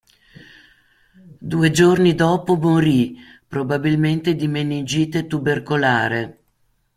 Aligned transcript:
Due 1.37 1.69
giorni 1.69 2.15
dopo 2.15 2.55
morì, 2.55 3.17
probabilmente 3.47 4.33
di 4.33 4.47
meningite 4.47 5.27
tubercolare. 5.27 6.39